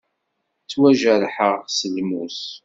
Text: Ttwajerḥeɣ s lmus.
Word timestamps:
Ttwajerḥeɣ 0.63 1.55
s 1.77 1.79
lmus. 1.95 2.39